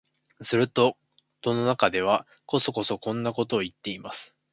[0.41, 0.97] すると
[1.41, 4.33] 戸の中では、こそこそこんなことを言っています